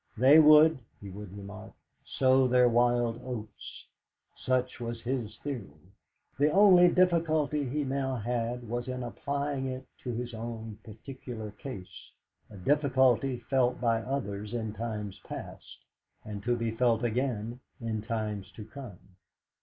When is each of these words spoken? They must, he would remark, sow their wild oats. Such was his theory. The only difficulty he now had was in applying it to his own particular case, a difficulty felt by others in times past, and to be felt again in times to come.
They 0.17 0.39
must, 0.39 0.79
he 0.99 1.11
would 1.11 1.37
remark, 1.37 1.73
sow 2.03 2.47
their 2.47 2.67
wild 2.67 3.21
oats. 3.23 3.85
Such 4.35 4.79
was 4.79 4.99
his 5.03 5.37
theory. 5.43 5.69
The 6.39 6.49
only 6.49 6.87
difficulty 6.87 7.69
he 7.69 7.83
now 7.83 8.15
had 8.15 8.67
was 8.67 8.87
in 8.87 9.03
applying 9.03 9.67
it 9.67 9.85
to 9.99 10.11
his 10.11 10.33
own 10.33 10.79
particular 10.83 11.51
case, 11.51 12.09
a 12.49 12.57
difficulty 12.57 13.41
felt 13.47 13.79
by 13.79 14.01
others 14.01 14.55
in 14.55 14.73
times 14.73 15.19
past, 15.23 15.77
and 16.25 16.41
to 16.45 16.55
be 16.57 16.71
felt 16.71 17.03
again 17.03 17.59
in 17.79 18.01
times 18.01 18.51
to 18.53 18.65
come. 18.65 18.97